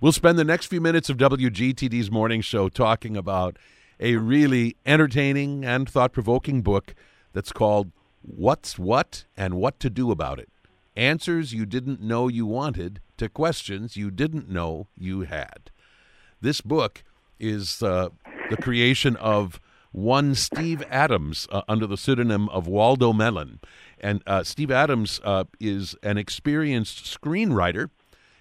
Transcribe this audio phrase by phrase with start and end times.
[0.00, 3.56] We'll spend the next few minutes of WGTD's morning show talking about
[3.98, 6.94] a really entertaining and thought provoking book
[7.32, 7.90] that's called
[8.22, 10.50] What's What and What to Do About It
[10.94, 15.72] Answers You Didn't Know You Wanted to Questions You Didn't Know You Had.
[16.40, 17.02] This book
[17.40, 18.10] is uh,
[18.50, 19.58] the creation of
[19.90, 23.58] one Steve Adams uh, under the pseudonym of Waldo Mellon.
[23.98, 27.90] And uh, Steve Adams uh, is an experienced screenwriter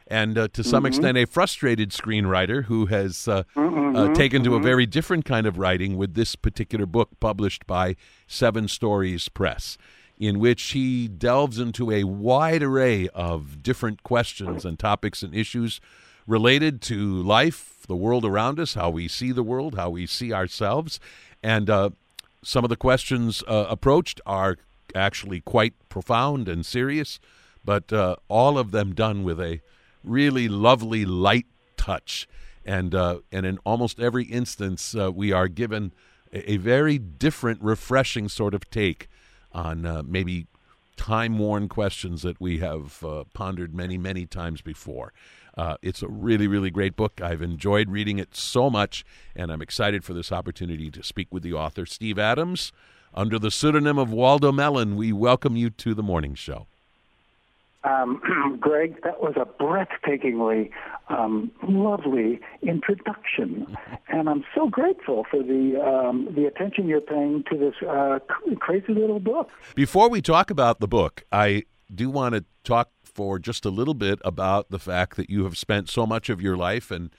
[0.09, 0.87] and uh, to some mm-hmm.
[0.87, 3.95] extent a frustrated screenwriter who has uh, mm-hmm.
[3.95, 4.65] uh, taken to a mm-hmm.
[4.65, 9.77] very different kind of writing with this particular book published by Seven Stories Press,
[10.17, 15.81] in which he delves into a wide array of different questions and topics and issues
[16.25, 20.33] related to life, the world around us, how we see the world, how we see
[20.33, 20.99] ourselves,
[21.43, 21.89] and uh,
[22.43, 24.57] some of the questions uh, approached are
[24.95, 27.19] actually quite profound and serious,
[27.63, 29.59] but uh, all of them done with a
[30.07, 31.45] really lovely light
[31.77, 32.27] touch.
[32.65, 35.93] And, uh, and in almost every instance, uh, we are given
[36.33, 39.07] a, a, very different, refreshing sort of take
[39.53, 40.47] on uh, maybe
[40.97, 45.13] time worn questions that we have uh, pondered many, many times before.
[45.57, 47.21] Uh, it's a really, really great book.
[47.21, 51.43] I've enjoyed reading it so much, and I'm excited for this opportunity to speak with
[51.43, 52.71] the author, Steve Adams.
[53.13, 56.67] Under the pseudonym of Waldo Mellon, we welcome you to the morning show.
[57.87, 60.69] Um, Greg, that was a breathtakingly
[61.09, 63.77] um, lovely introduction,
[64.09, 68.19] and I'm so grateful for the um, the attention you're paying to this uh,
[68.59, 69.49] crazy little book.
[69.75, 73.93] Before we talk about the book, I do want to talk for just a little
[73.93, 77.11] bit about the fact that you have spent so much of your life and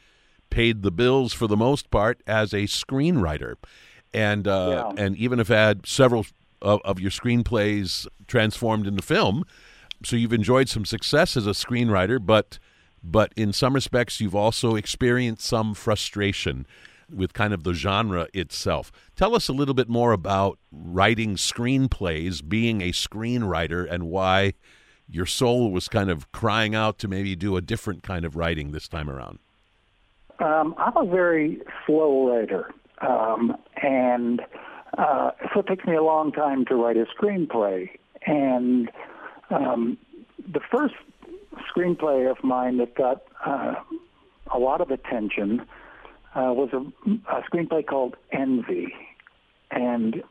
[0.50, 3.54] paid the bills for the most part as a screenwriter,
[4.12, 5.04] and uh, yeah.
[5.04, 6.26] and even have had several
[6.60, 9.44] of, of your screenplays transformed into film
[10.04, 12.58] so you've enjoyed some success as a screenwriter, but
[13.02, 16.66] but in some respects you've also experienced some frustration
[17.10, 18.92] with kind of the genre itself.
[19.16, 24.54] Tell us a little bit more about writing screenplays, being a screenwriter, and why
[25.08, 28.72] your soul was kind of crying out to maybe do a different kind of writing
[28.72, 29.38] this time around.
[30.40, 32.70] Um, I'm a very slow writer,
[33.00, 34.42] um, and
[34.96, 37.88] uh, so it takes me a long time to write a screenplay.
[38.26, 38.90] And
[39.50, 39.98] um,
[40.52, 40.94] the first
[41.74, 43.74] screenplay of mine that got uh,
[44.52, 45.60] a lot of attention
[46.34, 46.78] uh, was a,
[47.30, 48.94] a screenplay called Envy,
[49.70, 50.22] and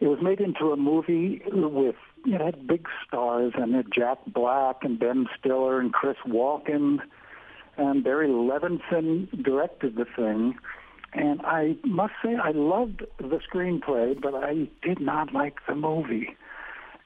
[0.00, 4.78] it was made into a movie with it had big stars and it Jack Black
[4.82, 6.98] and Ben Stiller and Chris Walken.
[7.76, 10.58] And Barry Levinson directed the thing.
[11.14, 16.36] And I must say I loved the screenplay, but I did not like the movie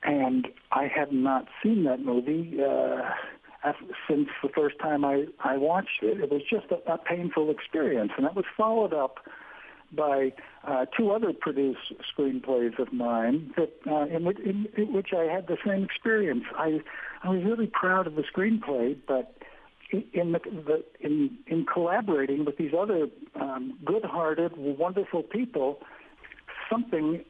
[0.02, 3.10] and I had not seen that movie uh,
[4.08, 6.20] since the first time I I watched it.
[6.20, 9.18] It was just a, a painful experience, and that was followed up
[9.92, 10.32] by
[10.64, 15.24] uh, two other produced screenplays of mine that uh, in, which, in, in which I
[15.24, 16.44] had the same experience.
[16.56, 16.80] I
[17.22, 19.34] I was really proud of the screenplay, but
[19.90, 23.08] in the, the in in collaborating with these other
[23.40, 25.78] um, good-hearted, wonderful people,
[26.70, 27.24] something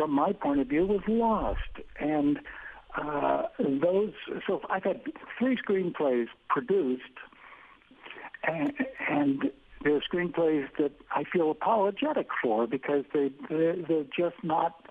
[0.00, 1.84] from my point of view, was lost.
[1.98, 2.38] And
[2.96, 4.12] uh, those,
[4.46, 5.02] so I've had
[5.38, 7.02] three screenplays produced,
[8.42, 8.72] and,
[9.10, 9.42] and
[9.84, 14.86] they're screenplays that I feel apologetic for because they they're, they're just not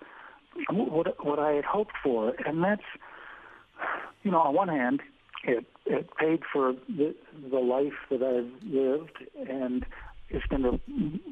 [0.70, 2.82] what what I had hoped for, and that's
[4.24, 5.02] you know on one hand
[5.44, 7.16] it it paid for the
[7.50, 9.18] the life that I've lived
[9.50, 9.86] and
[10.30, 10.80] it's to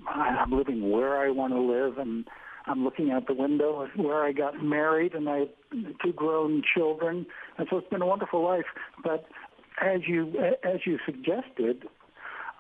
[0.07, 2.27] I'm living where I want to live and
[2.67, 5.50] I'm looking out the window of where I got married and I have
[6.03, 7.25] two grown children,
[7.57, 8.66] and so it's been a wonderful life.
[9.03, 9.25] But
[9.81, 10.33] as you
[10.63, 11.88] as you suggested,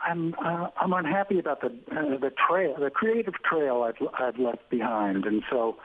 [0.05, 4.69] I'm uh, I'm unhappy about the uh, the trail, the creative trail I've I've left
[4.69, 5.77] behind, and so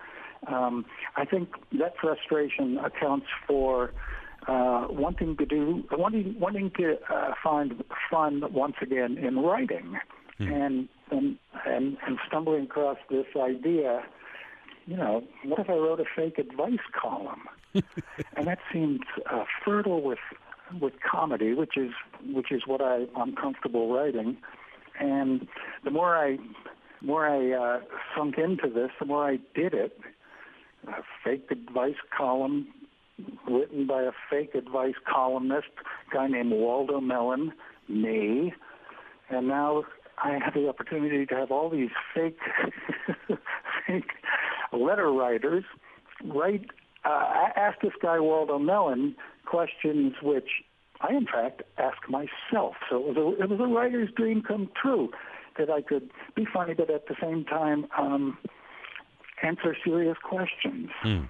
[0.47, 0.85] um,
[1.17, 3.93] I think that frustration accounts for
[4.49, 9.97] uh, wanting to do wanting wanting to uh, find fun once again in writing,
[10.41, 10.53] mm.
[10.53, 11.37] and and
[11.67, 14.03] and and stumbling across this idea
[14.87, 17.43] you know, what if I wrote a fake advice column?
[17.75, 20.19] and that seemed uh, fertile with
[20.81, 21.93] with comedy, which is
[22.33, 24.37] which is what I, I'm comfortable writing.
[24.99, 25.47] And
[25.85, 26.39] the more I
[27.01, 27.81] more I uh,
[28.17, 29.99] sunk into this, the more I did it.
[30.89, 32.67] A fake advice column
[33.49, 35.69] written by a fake advice columnist,
[36.13, 37.53] guy named Waldo Mellon,
[37.89, 38.53] me,
[39.31, 39.85] and now
[40.23, 42.39] I had the opportunity to have all these fake
[43.87, 44.11] fake
[44.73, 45.65] letter writers
[46.25, 46.67] write
[47.05, 50.49] uh, ask this guy Waldo Mellon questions which
[51.01, 52.77] I in fact ask myself.
[52.89, 55.11] So it was a, it was a writer's dream come true
[55.59, 58.39] that I could be funny, but at the same time um,
[59.43, 60.91] answer serious questions.
[61.03, 61.23] Hmm.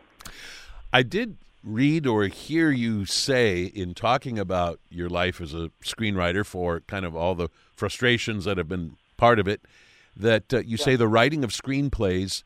[0.92, 6.44] I did read or hear you say in talking about your life as a screenwriter
[6.44, 9.60] for kind of all the frustrations that have been part of it
[10.16, 10.84] that uh, you yeah.
[10.84, 12.42] say the writing of screenplays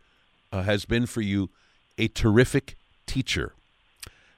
[0.52, 1.50] uh, has been for you
[1.98, 2.76] a terrific
[3.06, 3.54] teacher.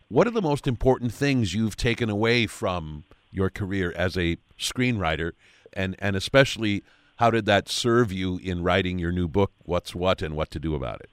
[0.08, 5.32] What are the most important things you've taken away from your career as a screenwriter,
[5.72, 6.82] and and especially
[7.16, 10.60] how did that serve you in writing your new book, What's What, and what to
[10.60, 11.10] do about it?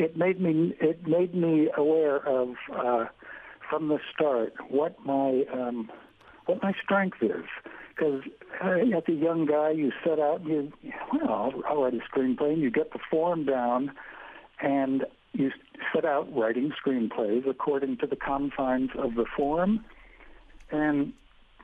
[0.00, 3.04] It made me it made me aware of uh,
[3.68, 5.90] from the start what my um,
[6.46, 7.44] what my strength is
[8.00, 8.22] because
[8.64, 10.72] uh, as a young guy, you set out, you
[11.12, 13.92] well, I'll write a screenplay, and you get the form down,
[14.62, 15.50] and you
[15.94, 19.84] set out writing screenplays according to the confines of the form.
[20.70, 21.12] And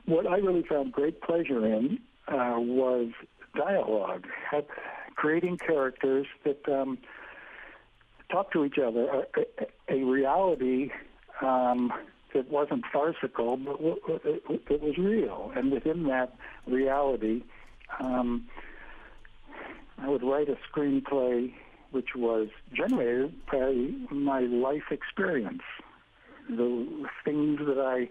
[0.05, 3.09] what I really found great pleasure in uh, was
[3.55, 4.27] dialogue,
[5.15, 6.99] creating characters that um,
[8.31, 10.89] talk to each other, a, a, reality.
[11.41, 11.91] Um,
[12.33, 13.79] it wasn't farcical, but
[14.25, 15.51] it was real.
[15.55, 16.35] And within that
[16.67, 17.43] reality,
[17.99, 18.47] um,
[19.97, 21.53] I would write a screenplay
[21.91, 23.71] which was generated by
[24.11, 25.63] my life experience,
[26.49, 28.09] the things that I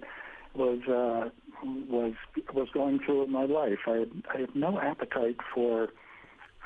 [0.56, 1.30] was uh,
[1.62, 2.14] was
[2.54, 3.80] was going through in my life.
[3.86, 5.88] I had, I had no appetite for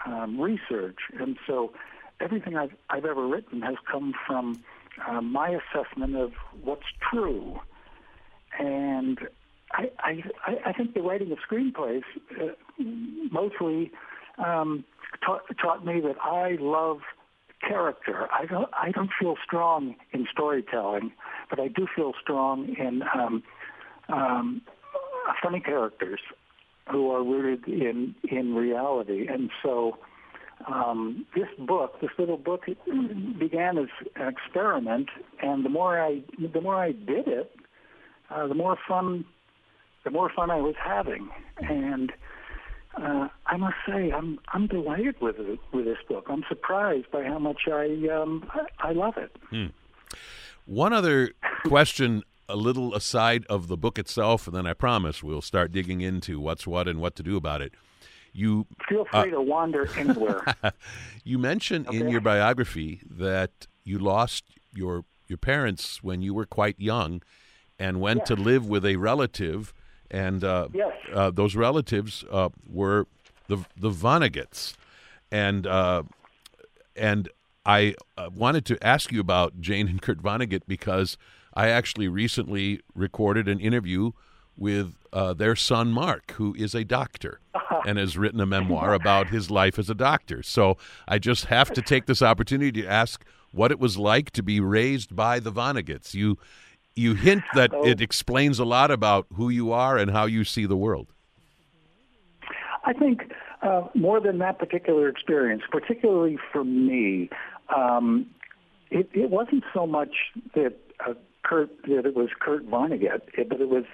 [0.07, 1.73] um, research, and so
[2.21, 4.63] everything I've I've ever written has come from
[5.09, 6.33] uh, my assessment of
[6.63, 7.59] what's true.
[8.59, 9.19] And
[9.73, 10.23] I, I,
[10.67, 12.03] I think the writing of screenplays
[12.41, 12.53] uh,
[13.31, 13.93] mostly
[14.39, 14.85] um,
[15.25, 16.99] taught, taught me that I love
[17.67, 18.29] character.
[18.33, 21.13] I don't, I don't feel strong in storytelling,
[21.49, 23.43] but I do feel strong in um,
[24.09, 24.63] um,
[25.43, 26.21] funny characters
[26.91, 29.29] who are rooted in in reality.
[29.29, 29.99] And so
[30.67, 32.67] um, this book, this little book,
[33.39, 35.09] began as an experiment,
[35.43, 37.55] and the more I the more I did it,
[38.31, 39.25] uh, the more fun
[40.05, 41.29] the more fun I was having,
[41.59, 42.13] and
[42.97, 46.27] uh, I must say I'm I'm delighted with it, with this book.
[46.29, 48.49] I'm surprised by how much I um,
[48.79, 49.35] I, love it.
[49.51, 49.67] Hmm.
[50.67, 51.33] One other
[51.65, 56.01] question, a little aside of the book itself, and then I promise we'll start digging
[56.01, 57.73] into what's what and what to do about it.
[58.33, 60.45] You feel uh, free uh, to wander anywhere.
[61.25, 61.99] you mentioned okay.
[61.99, 64.45] in your biography that you lost
[64.75, 67.23] your your parents when you were quite young,
[67.79, 68.29] and went yes.
[68.29, 69.73] to live with a relative,
[70.11, 70.93] and uh, yes.
[71.13, 73.07] uh, those relatives uh, were
[73.49, 74.77] the the Vonnegut's,
[75.31, 76.03] and uh,
[76.97, 77.29] and
[77.65, 77.95] I
[78.35, 81.17] wanted to ask you about Jane and Kurt Vonnegut because
[81.55, 84.13] I actually recently recorded an interview
[84.61, 87.41] with uh, their son Mark, who is a doctor
[87.87, 90.43] and has written a memoir about his life as a doctor.
[90.43, 90.77] So
[91.09, 94.61] I just have to take this opportunity to ask what it was like to be
[94.61, 96.15] raised by the Vonneguts.
[96.15, 96.39] You
[96.95, 97.87] you hint that oh.
[97.87, 101.13] it explains a lot about who you are and how you see the world.
[102.85, 103.33] I think
[103.63, 107.31] uh, more than that particular experience, particularly for me,
[107.75, 108.27] um,
[108.91, 110.11] it, it wasn't so much
[110.55, 110.75] that
[111.07, 113.85] uh, Kurt that it was Kurt Vonnegut, but it was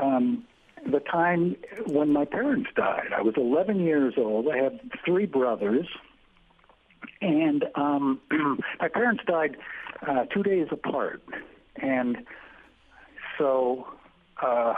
[0.00, 0.44] um,
[0.90, 1.56] the time
[1.86, 3.08] when my parents died.
[3.16, 4.48] I was 11 years old.
[4.48, 5.86] I had three brothers,
[7.20, 8.20] and um,
[8.80, 9.56] my parents died
[10.06, 11.22] uh, two days apart.
[11.76, 12.18] And
[13.38, 13.86] so
[14.42, 14.74] uh,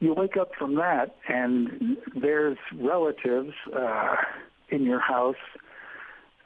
[0.00, 4.16] you wake up from that, and there's relatives uh,
[4.68, 5.36] in your house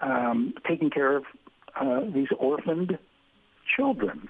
[0.01, 1.25] um, taking care of
[1.81, 2.99] uh, these orphaned
[3.77, 4.29] children.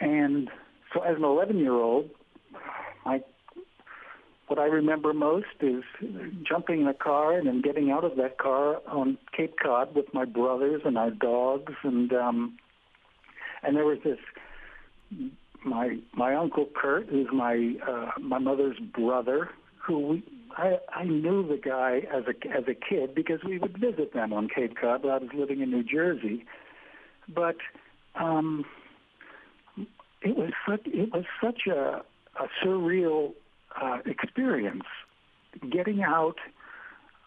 [0.00, 0.48] And
[0.92, 2.10] so as an 11 year old,
[3.04, 3.22] I
[4.48, 5.84] what I remember most is
[6.42, 10.12] jumping in a car and then getting out of that car on Cape Cod with
[10.12, 11.72] my brothers and our dogs.
[11.84, 12.58] And um
[13.62, 14.18] and there was this
[15.64, 20.24] my my uncle Kurt who's my uh my mother's brother who we
[20.56, 24.32] I I knew the guy as a as a kid because we would visit them
[24.32, 26.44] on Cape Cod while I was living in New Jersey.
[27.32, 27.58] But
[28.16, 28.64] um
[30.22, 32.02] it was such it was such a,
[32.40, 33.32] a surreal
[33.80, 34.84] uh, experience
[35.70, 36.36] getting out,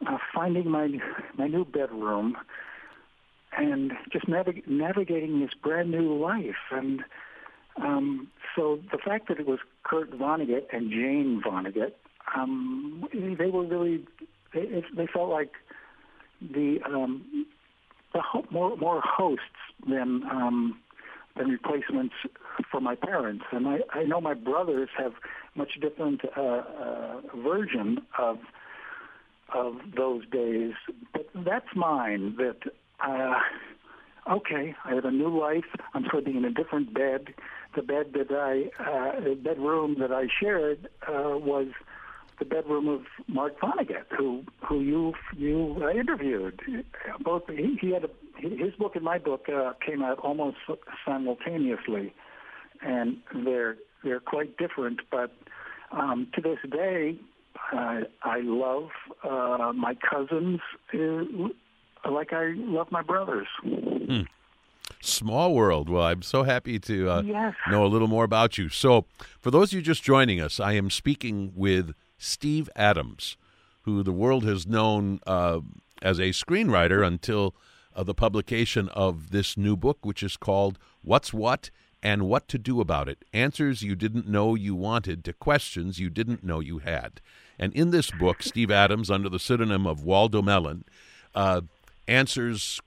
[0.07, 0.89] uh, finding my
[1.37, 2.37] my new bedroom,
[3.57, 6.71] and just navig- navigating this brand new life.
[6.71, 7.01] And
[7.81, 11.93] um, so the fact that it was Kurt Vonnegut and Jane Vonnegut,
[12.35, 14.05] um, they were really
[14.53, 15.51] they, they felt like
[16.41, 17.45] the um,
[18.13, 19.43] the ho- more more hosts
[19.87, 20.79] than um,
[21.35, 22.15] than replacements
[22.69, 23.45] for my parents.
[23.51, 25.13] And I, I know my brothers have
[25.55, 28.39] much different uh, uh, version of
[29.53, 30.73] of those days,
[31.11, 32.35] but that's mine.
[32.37, 32.57] That
[33.05, 33.39] uh,
[34.31, 35.65] okay, I have a new life.
[35.93, 37.33] I'm sleeping in a different bed.
[37.75, 41.67] The bed that I, uh, bedroom that I shared uh, was
[42.39, 46.59] the bedroom of Mark Vonnegut, who who you you interviewed.
[47.19, 50.57] Both he, he had a, his book and my book uh, came out almost
[51.05, 52.13] simultaneously,
[52.81, 55.01] and they're they're quite different.
[55.11, 55.31] But
[55.91, 57.17] um, to this day,
[57.71, 58.89] uh, I love
[59.23, 60.59] uh, my cousins
[60.93, 63.47] uh, like I love my brothers.
[63.63, 64.21] Hmm.
[65.01, 65.89] Small world.
[65.89, 67.53] Well, I'm so happy to uh, yes.
[67.69, 68.69] know a little more about you.
[68.69, 69.05] So,
[69.39, 73.37] for those of you just joining us, I am speaking with Steve Adams,
[73.81, 75.59] who the world has known uh,
[76.01, 77.53] as a screenwriter until
[77.95, 81.69] uh, the publication of this new book, which is called What's What
[82.01, 86.09] and What to Do About It Answers You Didn't Know You Wanted to Questions You
[86.09, 87.21] Didn't Know You Had.
[87.57, 90.83] And in this book, Steve Adams, under the pseudonym of Waldo Mellon,
[91.35, 91.61] uh,
[92.07, 92.81] answers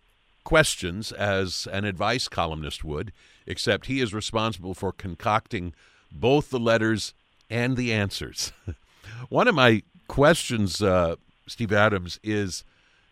[0.45, 3.13] questions as an advice columnist would,
[3.47, 5.73] except he is responsible for concocting
[6.13, 7.15] both the letters
[7.51, 8.53] and the answers.
[9.29, 12.65] One of my questions, uh, Steve Adams, is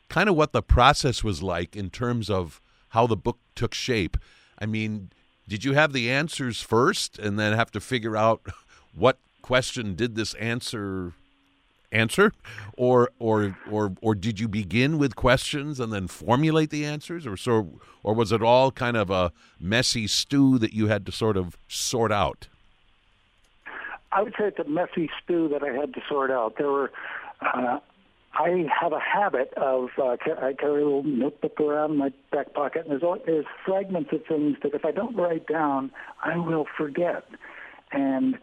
[0.08, 4.16] kind of what the process was like in terms of how the book took shape.
[4.58, 5.10] I mean,
[5.48, 8.42] did you have the answers first and then have to figure out
[8.94, 11.12] what question did this answer
[11.92, 12.32] answer
[12.76, 17.36] or or or or did you begin with questions and then formulate the answers or
[17.36, 19.30] so or was it all kind of a
[19.60, 22.48] messy stew that you had to sort of sort out
[24.14, 26.54] I would say it's a messy stew that I had to sort out.
[26.56, 26.92] There were,
[27.40, 27.80] uh,
[28.34, 32.82] I have a habit of uh, I carry a little notebook around my back pocket,
[32.82, 36.66] and there's all, there's fragments of things that if I don't write down, I will
[36.76, 37.24] forget.
[37.92, 38.36] And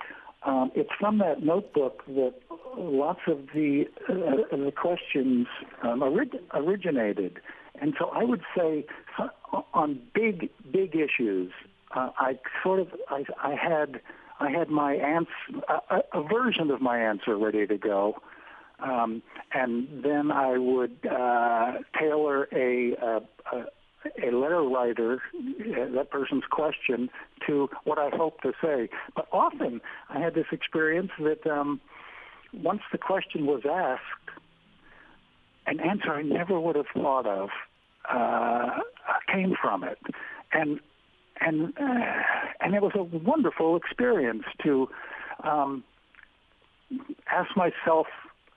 [0.43, 2.33] um, it's from that notebook that
[2.77, 5.47] lots of the uh, the questions
[5.83, 7.39] um, orig- originated.
[7.81, 8.85] And so I would say
[9.73, 11.51] on big big issues,
[11.95, 14.01] uh, I sort of I, I had
[14.39, 18.15] I had my answer, a, a version of my answer ready to go.
[18.81, 19.21] Um,
[19.53, 23.21] and then I would uh, tailor a, a,
[24.23, 27.09] a letter writer, uh, that person's question,
[27.47, 28.89] to what I hope to say.
[29.15, 31.79] But often I had this experience that um,
[32.53, 34.01] once the question was asked,
[35.67, 37.49] an answer I never would have thought of
[38.09, 38.79] uh,
[39.31, 39.99] came from it.
[40.53, 40.79] And
[41.39, 42.21] and uh,
[42.59, 44.89] and it was a wonderful experience to
[45.43, 45.83] um,
[47.29, 48.07] ask myself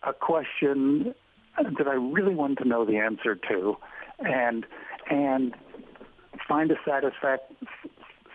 [0.06, 1.14] a question
[1.56, 3.76] that I really wanted to know the answer to,
[4.20, 4.66] and
[5.10, 5.54] and
[6.48, 7.38] find a satisfac-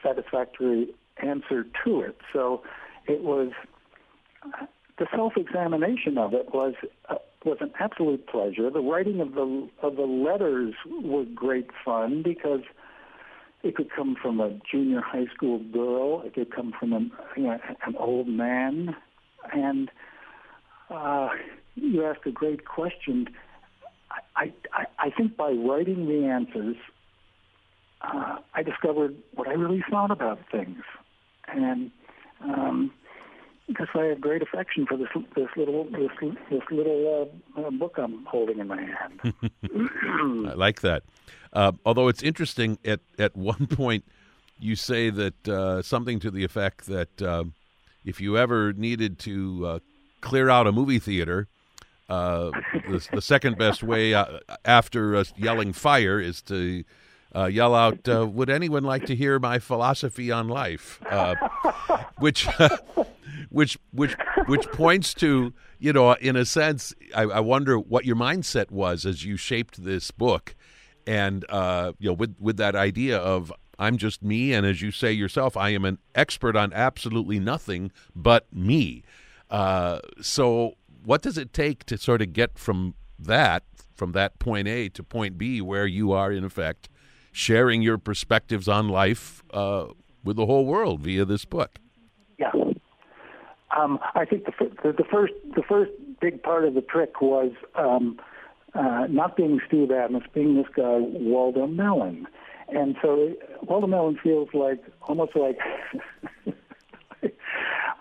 [0.03, 2.17] satisfactory answer to it.
[2.31, 2.63] So
[3.07, 3.51] it was
[4.97, 6.73] the self-examination of it was
[7.09, 8.69] uh, was an absolute pleasure.
[8.69, 12.61] The writing of the of the letters was great fun because
[13.63, 16.21] it could come from a junior high school girl.
[16.25, 16.99] It could come from a,
[17.37, 18.95] you know, an old man.
[19.53, 19.91] And
[20.89, 21.29] uh,
[21.83, 23.27] you ask a great question.
[24.35, 26.75] I, I, I think by writing the answers,
[28.01, 30.81] uh, I discovered what I really thought about things.
[31.47, 31.91] And
[32.41, 32.91] um,
[33.67, 36.09] because I have great affection for this this little this
[36.49, 39.21] this little uh, uh, book I'm holding in my hand.
[40.49, 41.03] I like that.
[41.53, 44.05] Uh, although it's interesting, at at one point
[44.59, 47.45] you say that uh, something to the effect that uh,
[48.03, 49.79] if you ever needed to uh,
[50.21, 51.47] clear out a movie theater,
[52.09, 54.13] the, the, second best way
[54.65, 56.83] after yelling fire is to
[57.35, 61.35] uh, yell out, uh, "Would anyone like to hear my philosophy on life?" Uh,
[62.17, 62.47] which,
[63.49, 64.15] which, which,
[64.47, 69.05] which points to you know, in a sense, I, I, wonder what your mindset was
[69.05, 70.55] as you shaped this book,
[71.07, 74.91] and uh, you know, with with that idea of I'm just me, and as you
[74.91, 79.03] say yourself, I am an expert on absolutely nothing but me.
[79.49, 80.75] Uh, so,
[81.09, 83.63] what does it take to sort of get from that,
[83.95, 86.87] from that point A to point B, where you are in effect?
[87.31, 89.85] sharing your perspectives on life uh,
[90.23, 91.79] with the whole world via this book.
[92.37, 92.51] Yeah,
[93.77, 94.51] um, I think the,
[94.83, 98.19] the, the, first the first big part of the trick was um,
[98.73, 102.27] uh, not being Steve Adams, being this guy Waldo Mellon,
[102.69, 105.57] and so Waldo Mellon feels like almost like.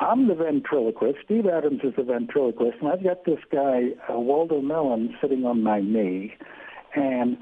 [0.00, 1.18] I'm the ventriloquist.
[1.24, 5.62] Steve Adams is the ventriloquist, and I've got this guy, uh, Waldo Mellon, sitting on
[5.62, 6.34] my knee,
[6.94, 7.36] and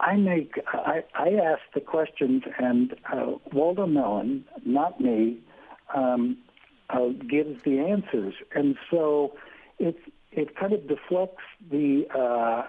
[0.00, 5.38] I make I, I ask the questions, and uh, Waldo Mellon, not me,
[5.94, 6.38] um,
[6.90, 9.36] uh, gives the answers, and so
[9.78, 9.96] it
[10.32, 12.62] it kind of deflects the uh,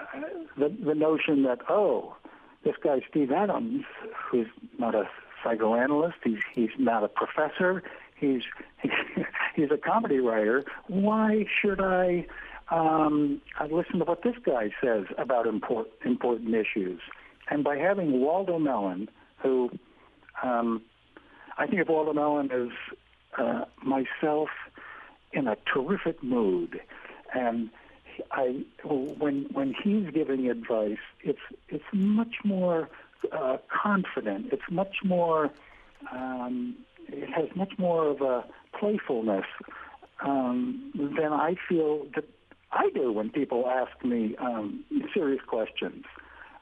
[0.58, 2.16] the, the notion that oh,
[2.64, 3.84] this guy Steve Adams,
[4.30, 4.48] who's
[4.78, 5.10] not a
[5.44, 7.84] psychoanalyst, he's he's not a professor,
[8.24, 8.44] he's
[9.56, 10.64] he's a comedy writer.
[10.88, 12.26] Why should I?
[12.72, 17.02] Um, I listen to what this guy says about import, important issues.
[17.50, 19.10] And by having Waldo Mellon,
[19.42, 19.70] who
[20.42, 20.82] um,
[21.58, 22.70] I think of Waldo Mellon as
[23.38, 24.50] uh, myself
[25.34, 26.80] in a terrific mood,
[27.34, 27.70] and
[28.32, 32.90] I when when he's giving advice, it's it's much more
[33.32, 34.48] uh, confident.
[34.52, 35.52] It's much more.
[36.12, 36.76] Um,
[37.14, 38.46] it has much more of a
[38.80, 39.46] playfulness
[40.22, 42.26] um, than I feel that
[42.72, 46.06] I do when people ask me um, serious questions.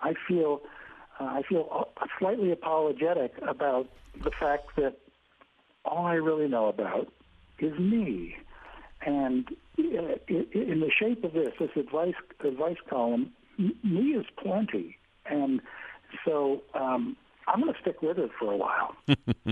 [0.01, 0.61] I feel
[1.19, 1.89] uh, I feel
[2.19, 3.87] slightly apologetic about
[4.23, 4.97] the fact that
[5.85, 7.11] all I really know about
[7.59, 8.35] is me,
[9.05, 9.47] and
[9.79, 15.61] uh, in the shape of this, this advice advice column, me is plenty, and
[16.25, 17.15] so um,
[17.47, 18.95] I'm going to stick with it for a while.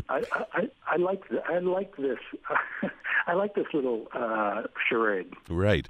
[0.09, 2.19] I, I, I like I like this
[3.27, 5.33] I like this little uh, charade.
[5.49, 5.87] Right.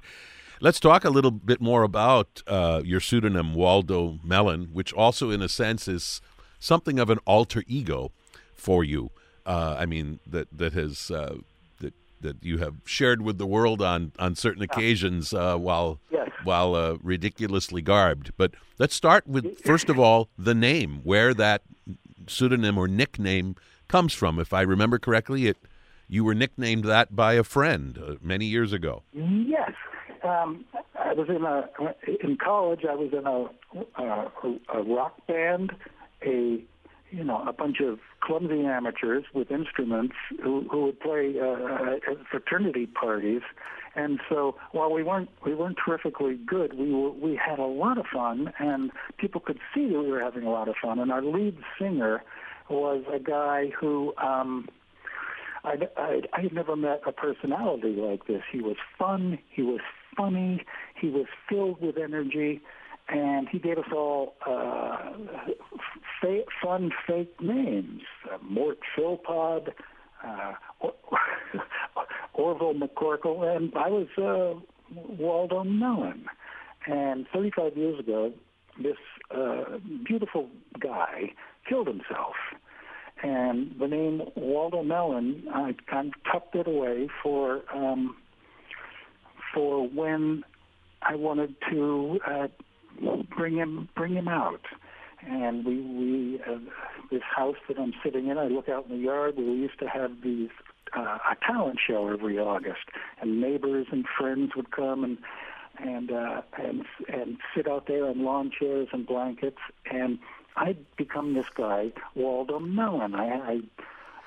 [0.62, 5.40] Let's talk a little bit more about uh, your pseudonym Waldo Mellon, which also, in
[5.40, 6.20] a sense, is
[6.58, 8.12] something of an alter ego
[8.54, 9.10] for you.
[9.46, 11.36] Uh, I mean that that has uh,
[11.80, 16.28] that that you have shared with the world on on certain occasions uh, while yes.
[16.44, 18.32] while uh, ridiculously garbed.
[18.36, 21.62] But let's start with first of all the name, where that
[22.30, 23.56] pseudonym or nickname
[23.88, 24.38] comes from.
[24.38, 25.58] If I remember correctly, it
[26.08, 29.04] you were nicknamed that by a friend uh, many years ago.
[29.12, 29.72] Yes,
[30.24, 30.64] um,
[30.98, 31.68] I was in a
[32.24, 32.80] in college.
[32.88, 35.72] I was in a, a, a rock band,
[36.22, 36.62] a
[37.10, 42.26] you know a bunch of clumsy amateurs with instruments who, who would play uh, at
[42.30, 43.42] fraternity parties.
[43.94, 47.98] And so while we weren't we weren't terrifically good, we were, we had a lot
[47.98, 50.98] of fun, and people could see that we were having a lot of fun.
[50.98, 52.22] And our lead singer
[52.68, 54.14] was a guy who.
[54.16, 54.68] Um,
[55.62, 55.76] I,
[56.32, 58.40] I, had never met a personality like this.
[58.50, 59.38] He was fun.
[59.50, 59.80] He was
[60.16, 60.64] funny.
[60.98, 62.62] He was filled with energy,
[63.08, 65.12] and he gave us all uh,
[66.20, 69.72] fa- fun fake names: uh, Mort Philpod,
[70.26, 70.94] uh, or-
[72.34, 74.58] Orville McCorkle, and I was uh,
[74.94, 76.26] Waldo Mellon.
[76.86, 78.32] And 35 years ago,
[78.82, 78.96] this
[79.30, 81.32] uh, beautiful guy
[81.68, 82.34] killed himself.
[83.22, 88.16] And the name Waldo Mellon, I kind of tucked it away for um,
[89.52, 90.42] for when
[91.02, 92.48] I wanted to uh,
[93.36, 94.62] bring him bring him out.
[95.26, 96.58] And we we uh,
[97.10, 99.36] this house that I'm sitting in, I look out in the yard.
[99.36, 100.50] We used to have these
[100.96, 102.88] uh, a talent show every August,
[103.20, 105.18] and neighbors and friends would come and
[105.78, 109.60] and uh, and and sit out there in lawn chairs and blankets.
[109.90, 110.18] And
[110.56, 113.14] I'd become this guy, Waldo Mellon.
[113.14, 113.60] I, I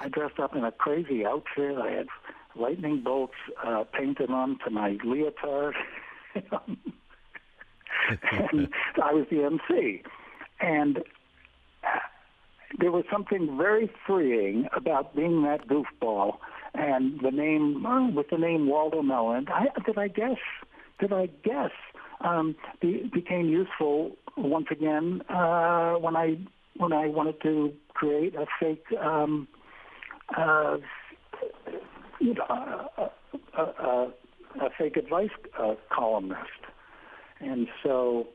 [0.02, 1.78] I dressed up in a crazy outfit.
[1.78, 2.08] I had
[2.56, 5.76] lightning bolts uh, painted onto my leotard.
[8.32, 8.70] and
[9.02, 10.04] I was the MC.
[10.60, 11.04] And
[12.80, 16.38] there was something very freeing about being that goofball
[16.74, 19.48] and the name, oh, with the name Waldo Mellon.
[19.50, 20.38] I, did I guess?
[21.00, 21.72] Did I guess?
[22.22, 26.38] Um, be, became useful once again uh, when I
[26.78, 29.48] when I wanted to create a fake um,
[30.36, 30.78] uh,
[32.20, 33.10] you know, a,
[33.58, 34.14] a, a,
[34.62, 36.40] a fake advice uh, columnist.
[37.40, 38.28] And so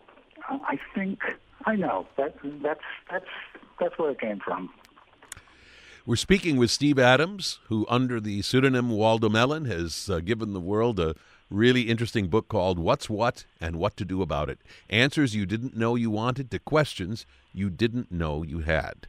[0.48, 1.20] I think
[1.64, 3.26] I know that that's that's
[3.80, 4.70] that's where it came from.
[6.06, 10.60] We're speaking with Steve Adams, who, under the pseudonym Waldo Mellon, has uh, given the
[10.60, 11.14] world a
[11.50, 15.76] really interesting book called What's What and What to Do About It Answers You Didn't
[15.76, 19.06] Know You Wanted to Questions You Didn't Know You Had.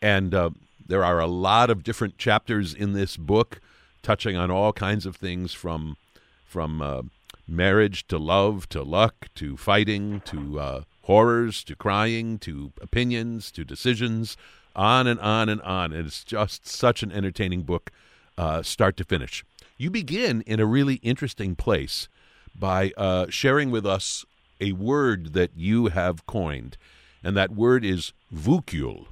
[0.00, 0.50] And uh,
[0.86, 3.60] there are a lot of different chapters in this book
[4.02, 5.96] touching on all kinds of things from
[6.44, 7.02] from uh,
[7.46, 13.64] marriage to love to luck to fighting to uh, horrors to crying to opinions to
[13.64, 14.36] decisions,
[14.76, 15.92] on and on and on.
[15.92, 17.90] And it's just such an entertaining book,
[18.38, 19.44] uh, start to finish.
[19.76, 22.08] You begin in a really interesting place
[22.54, 24.24] by uh, sharing with us
[24.60, 26.76] a word that you have coined,
[27.24, 29.06] and that word is voocule,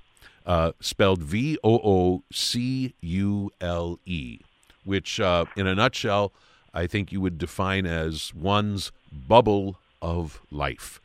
[0.47, 4.41] uh, spelled V O O C U L E
[4.89, 6.33] which, uh, in a nutshell,
[6.73, 10.99] I think you would define as one's bubble of life.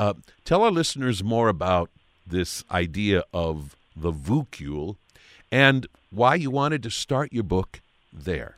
[0.00, 0.14] Uh,
[0.46, 1.90] tell our listeners more about
[2.26, 4.96] this idea of the voocule
[5.52, 8.56] and why you wanted to start your book there.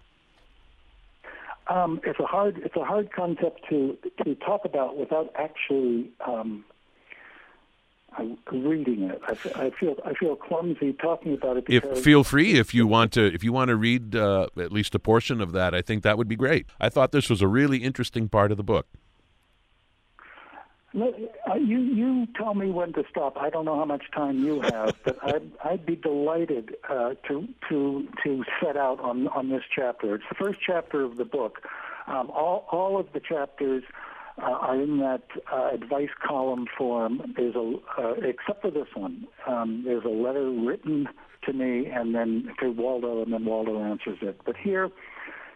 [1.67, 6.65] Um, it's a hard it's a hard concept to to talk about without actually um,
[8.53, 9.21] reading it.
[9.27, 11.65] I, I, feel I feel clumsy talking about it.
[11.67, 14.95] If feel free if you want to if you want to read uh, at least
[14.95, 16.67] a portion of that, I think that would be great.
[16.79, 18.87] I thought this was a really interesting part of the book.
[20.95, 23.37] Uh, you you tell me when to stop.
[23.39, 27.49] I don't know how much time you have, but I'd I'd be delighted uh, to
[27.71, 30.15] to to set out on on this chapter.
[30.15, 31.61] It's the first chapter of the book.
[32.07, 33.85] Um, all all of the chapters
[34.39, 37.33] uh, are in that uh, advice column form.
[37.37, 39.27] There's a uh, except for this one.
[39.47, 41.09] Um, there's a letter written
[41.45, 44.41] to me and then to Waldo, and then Waldo answers it.
[44.45, 44.91] But here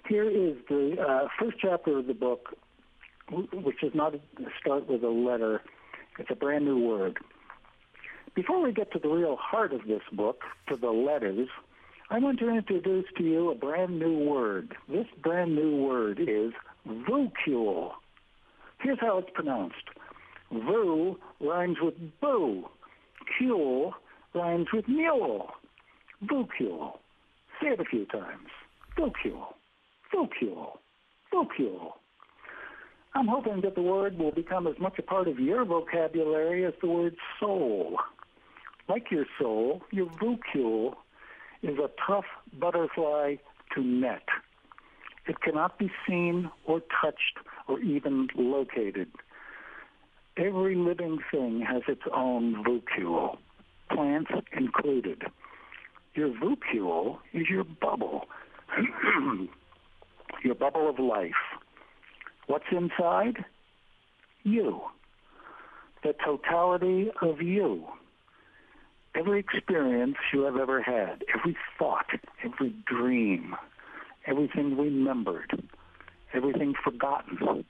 [0.09, 2.57] here is the uh, first chapter of the book
[3.30, 4.14] which does not
[4.60, 5.62] start with a letter.
[6.18, 7.18] It's a brand new word.
[8.34, 11.48] Before we get to the real heart of this book, to the letters,
[12.10, 14.76] I want to introduce to you a brand new word.
[14.88, 16.52] This brand new word is
[16.86, 17.92] voocule.
[18.80, 19.76] Here's how it's pronounced.
[20.52, 22.68] Vu rhymes with boo.
[23.38, 23.94] Cule
[24.34, 25.50] rhymes with mule.
[26.24, 26.98] Voocule.
[27.60, 28.48] Say it a few times.
[28.96, 29.54] Voocule.
[30.14, 30.78] Voocule.
[31.32, 31.92] Voocule.
[33.16, 36.74] I'm hoping that the word will become as much a part of your vocabulary as
[36.83, 37.96] the word soul.
[38.90, 40.96] Like your soul, your voocule
[41.62, 42.26] is a tough
[42.61, 43.37] butterfly
[43.74, 44.29] to net.
[45.26, 49.09] It cannot be seen or touched or even located.
[50.37, 53.38] Every living thing has its own voocule,
[53.90, 55.22] plants included.
[56.14, 58.26] Your vucule is your bubble,
[60.44, 61.33] your bubble of life.
[62.46, 63.44] What's inside?
[64.44, 64.80] You.
[66.02, 67.87] The totality of you.
[69.14, 72.06] Every experience you have ever had, every thought,
[72.44, 73.56] every dream,
[74.26, 75.68] everything remembered,
[76.35, 77.64] everything forgotten,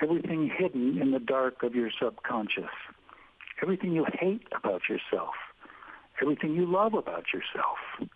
[0.00, 2.70] everything hidden in the dark of your subconscious,
[3.60, 5.34] everything you hate about yourself,
[6.22, 8.10] everything you love about yourself.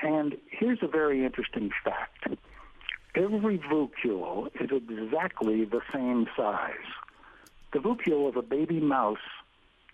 [0.00, 2.36] And here's a very interesting fact.
[3.14, 6.72] Every voocule is exactly the same size.
[7.72, 9.18] The voocule of a baby mouse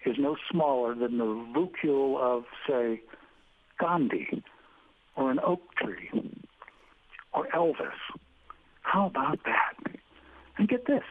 [0.06, 3.02] is no smaller than the voocule of, say,
[3.80, 4.42] Gandhi
[5.16, 6.10] or an oak tree
[7.32, 7.98] or Elvis.
[8.82, 9.74] How about that?
[10.56, 11.02] And get this.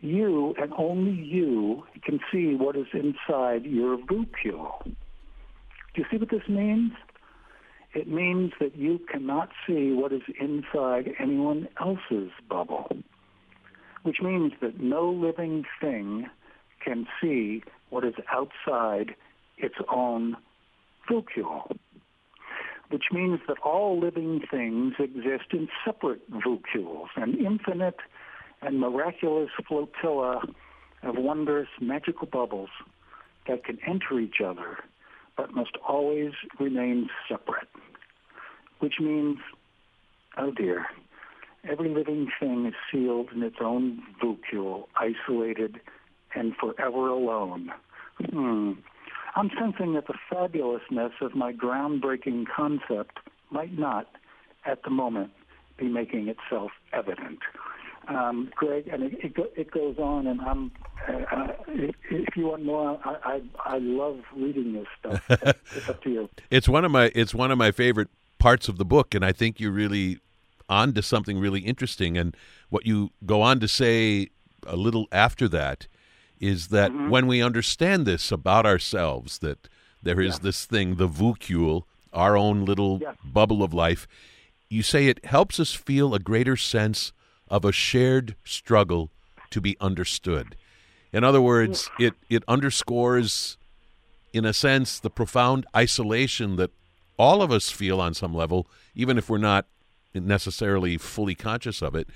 [0.00, 4.84] You and only you can see what is inside your voocule.
[4.84, 4.92] Do
[5.94, 6.92] you see what this means?
[7.94, 12.96] It means that you cannot see what is inside anyone else's bubble,
[14.02, 16.30] which means that no living thing
[16.82, 19.14] can see what is outside
[19.58, 20.36] its own
[21.08, 21.76] voocule,
[22.88, 27.98] which means that all living things exist in separate voocules, an infinite
[28.62, 30.42] and miraculous flotilla
[31.02, 32.70] of wondrous magical bubbles
[33.46, 34.78] that can enter each other
[35.42, 37.68] but must always remain separate,
[38.78, 39.38] which means,
[40.38, 40.86] oh dear,
[41.68, 45.80] every living thing is sealed in its own voocule, isolated
[46.36, 47.72] and forever alone.
[48.30, 48.72] Hmm.
[49.34, 53.18] I'm sensing that the fabulousness of my groundbreaking concept
[53.50, 54.06] might not,
[54.64, 55.32] at the moment,
[55.76, 57.40] be making itself evident
[58.08, 60.72] um, Greg, and it, it, it, goes on, and I'm.
[61.08, 63.42] Uh, uh if you want more, I, I,
[63.74, 65.24] I love reading this stuff.
[65.76, 66.30] it's up to you.
[66.50, 69.32] It's one of my it's one of my favorite parts of the book, and I
[69.32, 70.18] think you're really
[70.68, 72.16] on to something really interesting.
[72.16, 72.36] And
[72.70, 74.28] what you go on to say
[74.66, 75.86] a little after that
[76.40, 77.08] is that mm-hmm.
[77.08, 79.68] when we understand this about ourselves, that
[80.02, 80.42] there is yeah.
[80.42, 83.14] this thing, the voocule, our own little yeah.
[83.24, 84.08] bubble of life.
[84.68, 87.12] You say it helps us feel a greater sense
[87.52, 89.10] of a shared struggle
[89.50, 90.56] to be understood.
[91.12, 93.58] In other words, it, it underscores,
[94.32, 96.70] in a sense, the profound isolation that
[97.18, 99.66] all of us feel on some level, even if we're not
[100.14, 102.08] necessarily fully conscious of it.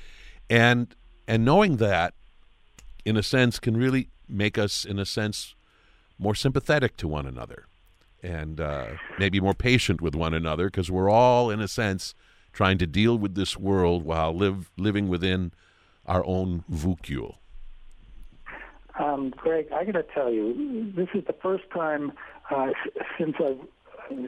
[0.49, 0.97] And
[1.29, 2.15] and knowing that,
[3.05, 5.55] in a sense, can really make us, in a sense,
[6.19, 7.67] more sympathetic to one another,
[8.23, 8.87] and uh,
[9.19, 12.15] maybe more patient with one another, because we're all, in a sense,
[12.57, 15.53] trying to deal with this world while live living within
[16.07, 17.35] our own voocule?
[18.99, 22.13] Um, Greg, I got to tell you, this is the first time
[22.51, 22.69] uh,
[23.19, 23.61] since I've
[24.11, 24.23] uh,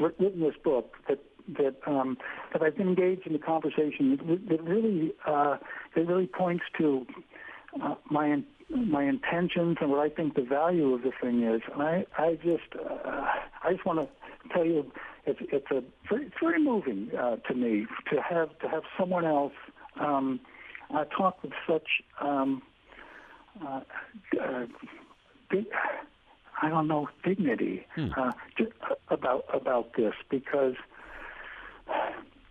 [0.00, 1.18] written this book that
[1.58, 2.16] that um,
[2.52, 5.58] that I've been engaged in a conversation that, that really uh,
[5.94, 7.06] that really points to
[7.82, 11.60] uh, my my intentions and what I think the value of the thing is.
[11.70, 13.26] And I I just uh,
[13.62, 14.08] I just want to
[14.48, 14.90] tell you
[15.26, 15.82] it's it's a
[16.14, 19.52] it's very moving uh, to me to have to have someone else
[20.00, 20.40] um,
[20.94, 21.88] uh, talk with such
[22.20, 22.62] um,
[23.64, 23.80] uh,
[24.40, 24.66] uh,
[26.62, 28.08] I don't know dignity hmm.
[28.16, 28.32] uh,
[29.08, 30.74] about about this because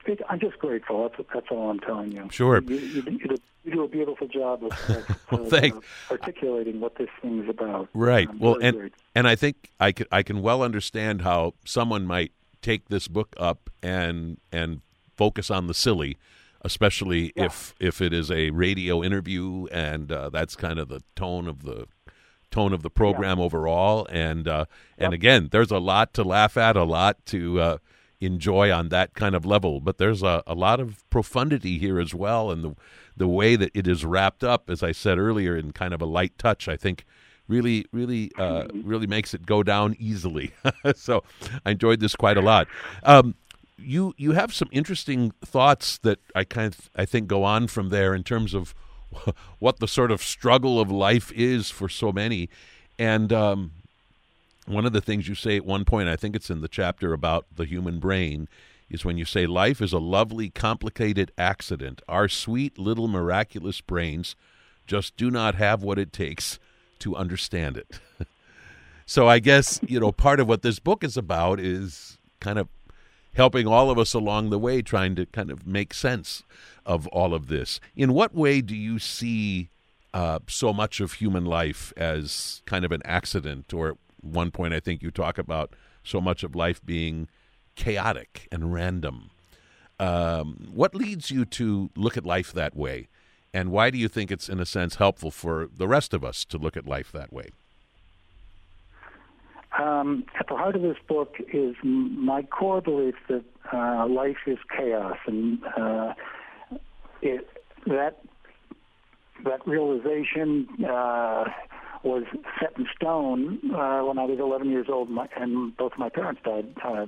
[0.08, 1.10] it, I'm just grateful.
[1.10, 2.28] That's that's all I'm telling you.
[2.32, 2.62] Sure.
[2.62, 5.78] You, you, you, you do a beautiful job of, of, well, thanks.
[5.78, 7.89] Uh, articulating what this thing is about.
[7.94, 8.30] Right.
[8.39, 8.94] well, and great.
[9.13, 13.36] and I think I can I can well understand how someone might take this book
[13.38, 14.82] up and and
[15.15, 16.18] focus on the silly,
[16.62, 17.46] especially yeah.
[17.46, 21.63] if if it is a radio interview and uh, that's kind of the tone of
[21.63, 21.88] the
[22.52, 23.46] tone of the program yeah.
[23.46, 24.08] overall.
[24.12, 24.65] And uh,
[24.98, 25.13] and yep.
[25.13, 27.60] again, there's a lot to laugh at, a lot to.
[27.60, 27.78] Uh,
[28.26, 32.14] enjoy on that kind of level but there's a, a lot of profundity here as
[32.14, 32.76] well and the
[33.18, 36.06] the way that it is wrapped up, as I said earlier, in kind of a
[36.06, 37.06] light touch, I think
[37.48, 40.54] really, really, uh, really makes it go down easily.
[40.96, 41.24] so
[41.66, 42.68] I enjoyed this quite a lot.
[43.04, 43.36] Um,
[43.78, 47.90] you you have some interesting thoughts that I kind of I think go on from
[47.90, 48.74] there in terms of
[49.60, 52.50] what the sort of struggle of life is for so many,
[52.98, 53.72] and um,
[54.65, 57.13] one of the things you say at one point, I think it's in the chapter
[57.13, 58.47] about the human brain,
[58.89, 62.01] is when you say life is a lovely, complicated accident.
[62.08, 64.36] Our sweet little miraculous brains
[64.88, 66.60] just do not have what it takes
[66.99, 67.99] to understand it.
[69.06, 72.67] so I guess, you know, part of what this book is about is kind of
[73.36, 76.43] helping all of us along the way, trying to kind of make sense
[76.86, 77.80] of all of this.
[77.95, 79.69] In what way do you see
[80.13, 83.73] uh, so much of human life as kind of an accident?
[83.73, 87.28] Or one point, I think you talk about so much of life being
[87.76, 89.30] chaotic and random.
[90.00, 93.08] Um, what leads you to look at life that way?
[93.54, 96.44] And why do you think it's, in a sense, helpful for the rest of us
[96.46, 97.50] to look at life that way?
[99.80, 104.58] Um, at the heart of this book is my core belief that uh, life is
[104.76, 106.14] chaos, and uh,
[107.22, 107.48] it,
[107.86, 108.20] that
[109.44, 111.46] that realization uh,
[112.06, 112.24] was
[112.60, 116.41] set in stone uh, when I was 11 years old, my, and both my parents
[116.46, 116.74] died.
[116.84, 117.08] Uh,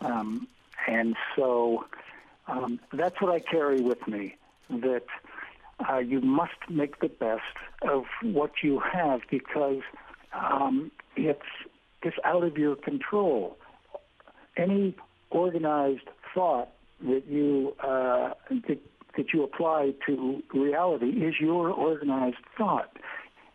[0.00, 0.48] um,
[0.88, 1.84] and so
[2.48, 4.36] um, that's what I carry with me.
[4.68, 5.04] That
[5.88, 7.42] uh, you must make the best
[7.88, 9.82] of what you have because
[10.32, 11.40] um, it's
[12.02, 13.56] it's out of your control.
[14.56, 14.96] Any
[15.30, 16.70] organized thought
[17.02, 18.78] that you uh, that,
[19.16, 22.96] that you apply to reality is your organized thought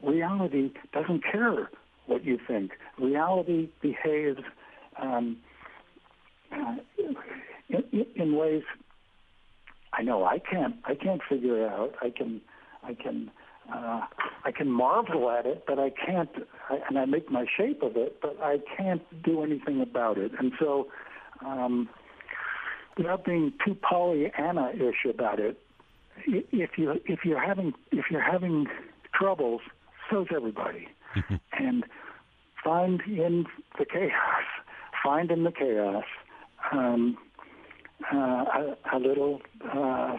[0.04, 1.70] reality doesn't care
[2.06, 2.72] what you think.
[3.00, 4.40] Reality behaves
[5.02, 5.38] um,
[6.52, 6.76] uh,
[7.70, 8.64] in, in ways
[9.94, 10.76] I know I can't.
[10.86, 11.94] I can't figure out.
[12.02, 12.42] I can.
[12.84, 13.32] I can.
[13.74, 14.02] Uh,
[14.46, 16.30] I can marvel at it, but I can't.
[16.70, 20.32] I, and I make my shape of it, but I can't do anything about it.
[20.40, 20.88] And so,
[21.46, 21.90] um,
[22.98, 25.60] without being too Pollyanna-ish about it,
[26.26, 28.68] if you if you're having if you're having
[29.14, 29.62] troubles,
[30.10, 30.88] so's everybody.
[31.54, 31.86] and
[32.64, 33.46] find in
[33.78, 34.44] the chaos,
[35.04, 36.04] find in the chaos
[36.72, 37.18] um,
[38.14, 39.42] uh, a, a, little
[39.74, 40.18] uh,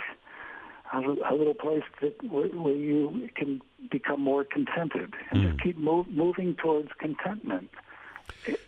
[0.92, 5.51] a, a, little place that where, where, you can become more contented and mm.
[5.51, 7.70] just keep move, moving towards contentment.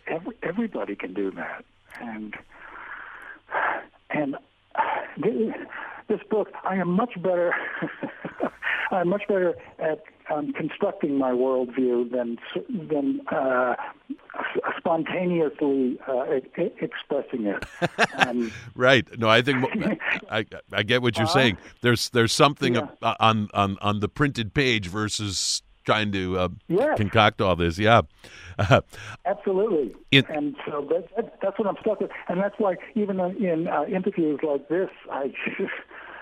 [0.07, 1.65] Every, everybody can do that,
[1.99, 2.35] and
[4.09, 4.35] and
[6.07, 7.53] this book, I am much better.
[8.91, 12.37] I'm much better at um, constructing my worldview than
[12.69, 13.75] than uh,
[14.77, 17.63] spontaneously uh, e- expressing it.
[18.17, 19.07] Um, right.
[19.17, 19.65] No, I think
[20.29, 21.57] I, I get what you're uh, saying.
[21.81, 22.87] There's there's something yeah.
[23.19, 26.97] on on on the printed page versus trying to uh, yes.
[26.97, 27.77] concoct all this.
[27.77, 28.01] Yeah,
[29.25, 29.95] absolutely.
[30.11, 33.85] It, and so that, that's what I'm stuck with, and that's why even in uh,
[33.85, 35.33] interviews like this, I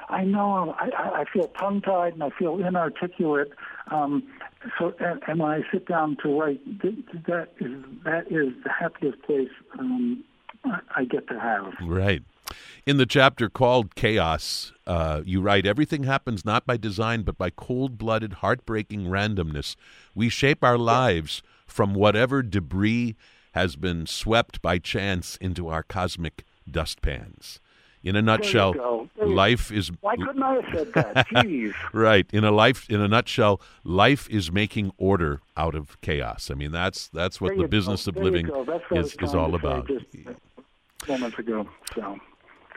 [0.10, 3.52] I know I, I feel tongue tied and I feel inarticulate.
[3.92, 4.24] Um,
[4.78, 9.22] so, and, and when I sit down to write, that is that is the happiest
[9.24, 10.24] place um,
[10.96, 11.74] I get to have.
[11.82, 12.24] Right.
[12.86, 17.50] In the chapter called Chaos, uh, you write Everything happens not by design, but by
[17.50, 19.76] cold blooded, heartbreaking randomness.
[20.16, 23.16] We shape our lives from whatever debris
[23.54, 27.60] has been swept by chance into our cosmic dustpans.
[28.02, 29.92] In a nutshell, life is.
[30.00, 31.28] Why couldn't I have said that?
[31.34, 31.74] Jeez.
[31.92, 32.26] right.
[32.32, 36.50] In a life, in a nutshell, life is making order out of chaos.
[36.50, 38.10] I mean, that's that's what there the business go.
[38.10, 38.50] of there living
[38.92, 39.90] is is all about.
[41.10, 41.68] moments ago.
[41.94, 42.18] So,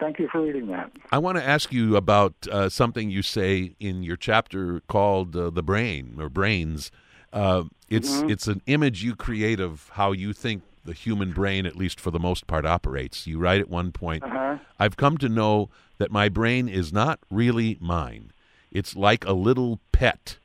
[0.02, 0.90] thank you for reading that.
[1.12, 5.50] I want to ask you about uh, something you say in your chapter called uh,
[5.50, 6.90] "The Brain" or "Brains."
[7.32, 8.30] Uh, it's mm-hmm.
[8.30, 12.10] it's an image you create of how you think the human brain, at least for
[12.10, 13.26] the most part, operates.
[13.26, 14.58] You write at one point, uh-huh.
[14.78, 18.32] "I've come to know that my brain is not really mine.
[18.72, 20.38] It's like a little pet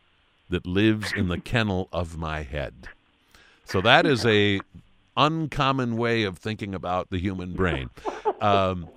[0.49, 2.89] that lives in the kennel of my head."
[3.65, 4.61] So that is a
[5.17, 7.89] uncommon way of thinking about the human brain.
[8.39, 8.87] Um,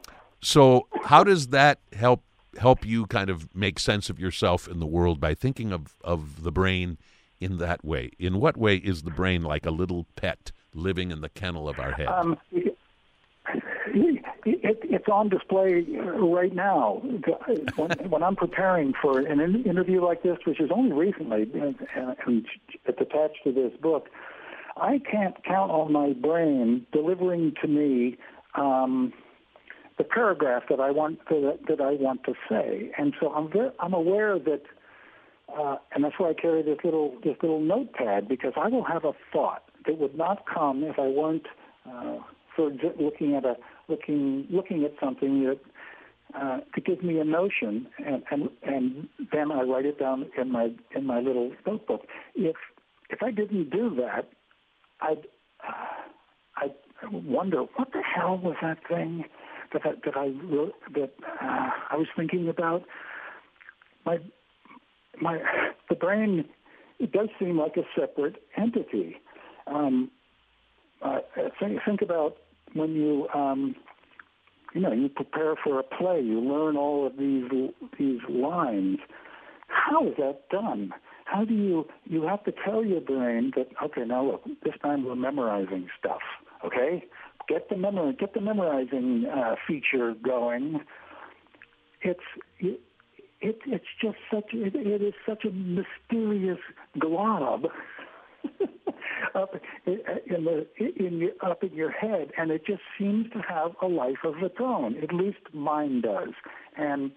[0.41, 2.23] so how does that help
[2.59, 6.43] help you kind of make sense of yourself in the world by thinking of, of
[6.43, 6.99] the brain
[7.41, 8.11] in that way?
[8.19, 11.79] In what way is the brain like a little pet living in the kennel of
[11.79, 12.09] our head?
[12.09, 12.77] Um, it,
[14.45, 15.85] it, it's on display
[16.19, 17.03] right now.
[17.77, 21.77] When, when, I'm preparing for an interview like this, which is only recently, and
[22.87, 24.09] it's attached to this book,
[24.77, 28.17] I can't count on my brain delivering to me
[28.55, 29.13] um,
[30.01, 33.69] the paragraph that I want to, that I want to say, and so I'm very,
[33.81, 34.63] I'm aware that,
[35.55, 39.05] uh, and that's why I carry this little this little notepad because I will have
[39.05, 41.47] a thought that would not come if I weren't
[41.87, 42.17] uh,
[42.57, 43.57] for looking at a
[43.89, 45.61] looking looking at something that
[46.35, 50.51] uh, to give me a notion, and, and and then I write it down in
[50.51, 52.07] my in my little notebook.
[52.35, 52.57] If
[53.11, 54.31] if I didn't do that,
[55.03, 55.27] I'd
[55.69, 56.75] uh, I'd
[57.13, 59.27] wonder what the hell was that thing
[59.73, 62.85] that I, that I wrote, that uh, I was thinking about.
[64.05, 64.19] My
[65.21, 65.39] my
[65.89, 66.47] the brain
[66.99, 69.17] it does seem like a separate entity.
[69.67, 70.11] Um,
[71.03, 71.19] uh,
[71.59, 72.37] think think about
[72.75, 73.75] when you um,
[74.75, 77.51] you know you prepare for a play, you learn all of these
[77.99, 78.99] these lines.
[79.69, 80.93] How is that done?
[81.31, 85.05] How do you you have to tell your brain that okay now look this time
[85.05, 86.21] we're memorizing stuff
[86.65, 87.05] okay
[87.51, 90.81] get the memory, get the memorizing uh, feature going.
[92.03, 92.21] It's
[92.61, 92.81] it,
[93.41, 96.61] it, it's just such it, it is such a mysterious
[96.99, 97.65] glob
[99.35, 99.55] up
[99.87, 103.87] in the in your, up in your head, and it just seems to have a
[103.87, 104.97] life of its own.
[105.03, 106.31] At least mine does.
[106.77, 107.11] And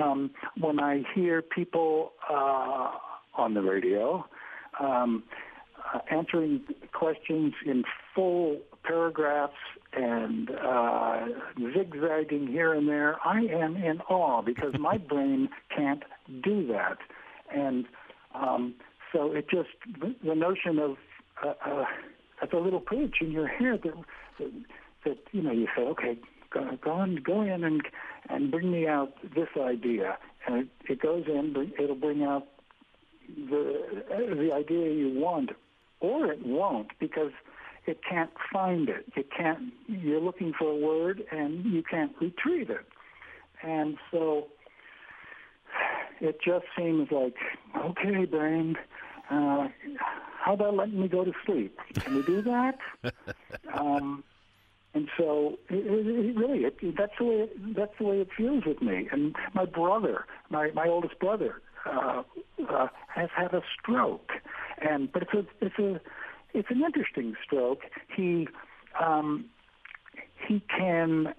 [0.00, 2.92] um, when I hear people uh,
[3.34, 4.24] on the radio.
[4.80, 5.24] Um,
[5.94, 6.60] uh, answering
[6.92, 9.54] questions in full paragraphs
[9.92, 11.26] and uh,
[11.74, 16.02] zigzagging here and there, I am in awe because my brain can't
[16.42, 16.98] do that.
[17.54, 17.86] And
[18.34, 18.74] um,
[19.12, 19.68] so it just,
[20.24, 20.96] the notion of
[21.44, 21.84] uh, uh,
[22.52, 23.94] a little pitch in your head that,
[24.38, 24.52] that,
[25.04, 26.18] that, you know, you say, okay,
[26.50, 27.82] go, go on, go in and,
[28.28, 30.18] and bring me out this idea.
[30.46, 32.46] And it, it goes in, it'll bring out
[33.28, 35.50] the, the idea you want,
[36.02, 37.32] or it won't because–
[37.86, 39.06] it can't find it.
[39.16, 39.72] It can't.
[39.88, 42.86] You're looking for a word and you can't retrieve it,
[43.62, 44.46] and so
[46.20, 47.34] it just seems like
[47.76, 48.76] okay, brain.
[49.30, 49.68] Uh,
[50.44, 51.78] how about letting me go to sleep?
[51.94, 52.78] Can we do that?
[53.74, 54.22] um,
[54.94, 58.28] and so it, it, it really, it, that's the way it, that's the way it
[58.36, 59.08] feels with me.
[59.10, 62.22] And my brother, my my oldest brother, uh,
[62.68, 64.30] uh, has had a stroke,
[64.88, 66.00] and but it's a it's a
[66.54, 67.80] it's an interesting stroke.
[68.14, 68.48] He
[69.00, 69.46] um,
[70.46, 71.34] he can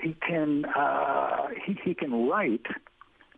[0.00, 2.66] he can uh, he, he can write,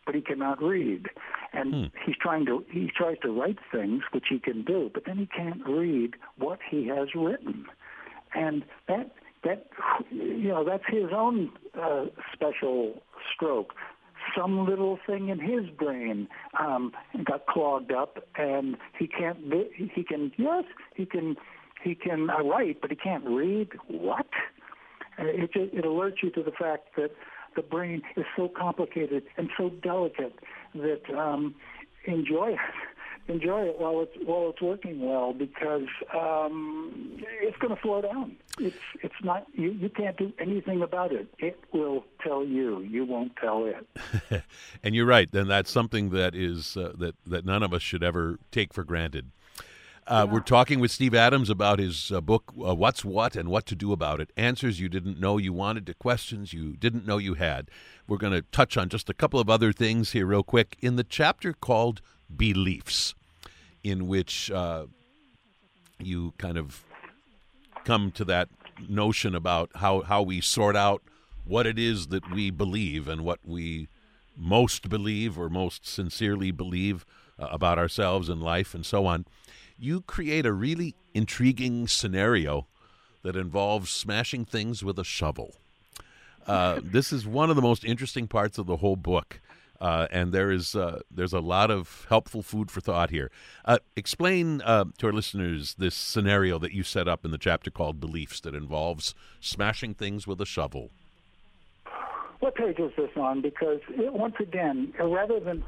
[0.06, 1.06] but he cannot read,
[1.52, 1.84] and hmm.
[2.04, 5.26] he's trying to he tries to write things which he can do, but then he
[5.26, 7.66] can't read what he has written,
[8.34, 9.12] and that
[9.44, 9.66] that
[10.10, 11.50] you know that's his own
[11.80, 13.02] uh, special
[13.34, 13.74] stroke
[14.36, 16.92] some little thing in his brain um,
[17.24, 19.38] got clogged up, and he can't.
[19.76, 20.64] He can yes,
[20.94, 21.36] he can.
[21.84, 23.68] He can uh, write, but he can't read.
[23.86, 24.26] What?
[25.16, 27.12] Uh, it just, it alerts you to the fact that
[27.54, 30.34] the brain is so complicated and so delicate
[30.74, 31.54] that um,
[32.04, 32.58] enjoy it
[33.28, 38.36] enjoy it while it's while it's working well because um, it's going to slow down.
[38.58, 41.28] It's it's not you, you can't do anything about it.
[41.38, 42.80] It will tell you.
[42.80, 44.42] You won't tell it.
[44.82, 45.30] and you're right.
[45.30, 48.84] Then that's something that is uh, that that none of us should ever take for
[48.84, 49.30] granted.
[50.06, 50.32] Uh, yeah.
[50.32, 53.74] We're talking with Steve Adams about his uh, book, uh, What's What and What to
[53.74, 57.34] Do About It Answers You Didn't Know You Wanted to Questions You Didn't Know You
[57.34, 57.70] Had.
[58.06, 60.78] We're going to touch on just a couple of other things here, real quick.
[60.80, 62.00] In the chapter called
[62.34, 63.14] Beliefs,
[63.82, 64.86] in which uh,
[65.98, 66.84] you kind of
[67.84, 68.48] come to that
[68.88, 71.02] notion about how, how we sort out
[71.44, 73.88] what it is that we believe and what we
[74.36, 77.04] most believe or most sincerely believe
[77.38, 79.24] uh, about ourselves and life and so on.
[79.78, 82.66] You create a really intriguing scenario
[83.22, 85.56] that involves smashing things with a shovel.
[86.46, 89.40] Uh, this is one of the most interesting parts of the whole book.
[89.80, 93.30] Uh, and there is uh, there's a lot of helpful food for thought here.
[93.64, 97.70] Uh, explain uh, to our listeners this scenario that you set up in the chapter
[97.70, 100.90] called "Beliefs" that involves smashing things with a shovel.
[102.40, 103.40] What page is this on?
[103.40, 105.62] Because it, once again, rather than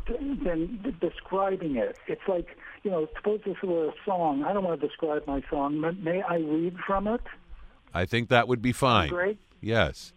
[0.44, 4.42] than describing it, it's like you know, suppose this were a song.
[4.44, 5.80] I don't want to describe my song.
[5.80, 7.20] But may I read from it?
[7.92, 9.10] I think that would be fine.
[9.10, 9.38] Great.
[9.60, 10.12] Yes,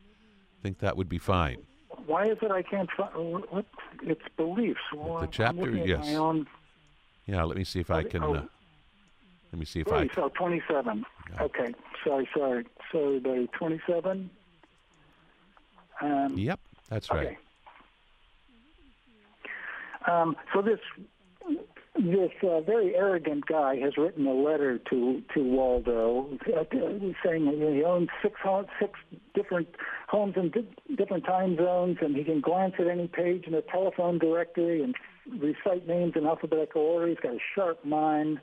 [0.60, 1.64] I think that would be fine.
[2.06, 3.14] Why is it I can't find
[3.50, 3.66] what?
[4.02, 4.80] It's beliefs.
[4.94, 6.08] Well, the chapter, yes.
[6.10, 6.48] Own...
[7.26, 8.24] Yeah, let me see if I can.
[8.24, 8.34] Oh.
[8.36, 8.44] Uh,
[9.52, 10.16] let me see if Right, I.
[10.16, 11.06] so 27.
[11.32, 11.44] Yeah.
[11.44, 11.74] Okay,
[12.04, 12.66] sorry, sorry.
[12.92, 14.30] sorry, the 27.
[16.02, 17.28] Um, Yep, that's right.
[17.28, 17.38] Okay.
[20.12, 20.80] Um, so this
[21.96, 26.64] this uh, very arrogant guy has written a letter to to Waldo, uh,
[27.24, 28.36] saying he owns six
[28.80, 29.00] six
[29.36, 29.68] different
[30.08, 33.62] homes in di- different time zones, and he can glance at any page in a
[33.62, 34.96] telephone directory and
[35.40, 37.08] recite names in alphabetical order.
[37.08, 38.40] He's got a sharp mind.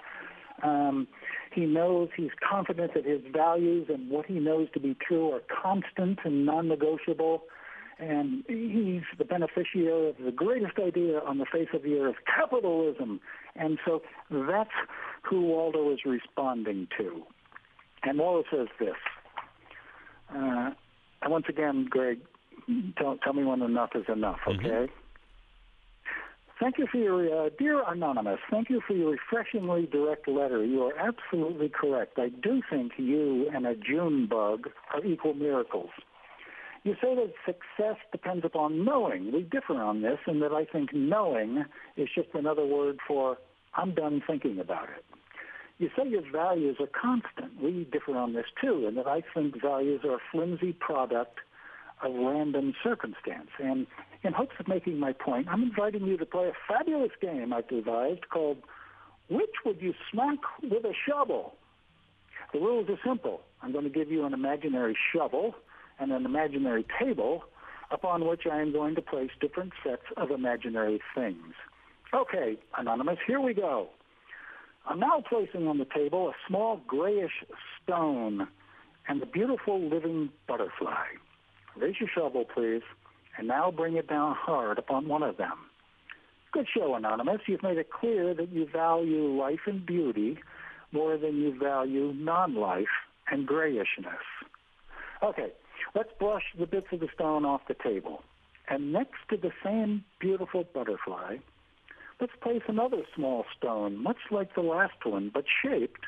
[0.63, 1.09] Um,
[1.53, 5.43] he knows he's confident that his values and what he knows to be true are
[5.63, 7.43] constant and non-negotiable
[8.01, 13.21] and he's the beneficiary of the greatest idea on the face of the earth, capitalism.
[13.57, 14.71] And so that's
[15.23, 17.23] who Waldo is responding to.
[18.03, 18.97] And Waldo says this.
[20.35, 20.71] Uh,
[21.23, 22.21] and once again, Greg,
[22.97, 24.87] tell, tell me when enough is enough, okay?
[24.87, 24.91] Mhm.
[26.59, 30.63] Thank you for your, uh, dear Anonymous, thank you for your refreshingly direct letter.
[30.63, 32.19] You are absolutely correct.
[32.19, 35.91] I do think you and a June bug are equal miracles.
[36.83, 39.33] You say that success depends upon knowing.
[39.33, 41.65] We differ on this in that I think knowing
[41.97, 43.37] is just another word for
[43.75, 45.05] I'm done thinking about it.
[45.79, 47.63] You say your values are constant.
[47.63, 51.39] We differ on this too, in that I think values are a flimsy product
[52.03, 53.49] of random circumstance.
[53.59, 53.87] And
[54.23, 57.69] in hopes of making my point, I'm inviting you to play a fabulous game I've
[57.69, 58.59] devised called
[59.29, 61.55] Which Would You Smack with a Shovel?
[62.53, 63.43] The rules are simple.
[63.63, 65.55] I'm going to give you an imaginary shovel
[66.01, 67.45] and an imaginary table
[67.91, 71.55] upon which I am going to place different sets of imaginary things.
[72.15, 73.89] Okay, Anonymous, here we go.
[74.87, 77.45] I'm now placing on the table a small grayish
[77.83, 78.49] stone
[79.09, 81.07] and a beautiful living butterfly.
[81.77, 82.83] Raise your shovel, please,
[83.39, 85.59] and now bring it down hard upon one of them.
[86.53, 87.43] Good show, Anonymous.
[87.47, 90.39] You've made it clear that you value life and beauty
[90.91, 92.89] more than you value non-life
[93.31, 94.25] and grayishness.
[95.23, 95.53] Okay,
[95.95, 98.23] let's brush the bits of the stone off the table.
[98.69, 101.39] And next to the same beautiful butterfly,
[102.21, 106.07] let's place another small stone, much like the last one, but shaped,